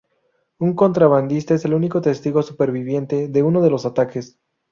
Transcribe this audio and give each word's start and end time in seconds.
Un 0.57 0.73
contrabandista 0.73 1.53
es 1.53 1.63
el 1.65 1.75
único 1.75 2.01
testigo 2.01 2.41
superviviente 2.41 3.27
de 3.27 3.43
uno 3.43 3.61
de 3.61 3.69
los 3.69 3.85
ataques. 3.85 4.39